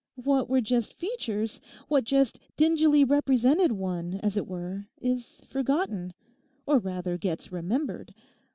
What 0.15 0.49
were 0.49 0.61
just 0.61 0.95
features, 0.95 1.61
what 1.87 2.05
just 2.05 2.39
dingily 2.57 3.03
represented 3.03 3.73
one, 3.73 4.15
as 4.23 4.35
it 4.35 4.47
were, 4.47 4.87
is 4.99 5.41
forgotten, 5.45 6.13
or 6.65 6.79
rather 6.79 7.19
gets 7.19 7.51
remembered. 7.51 8.15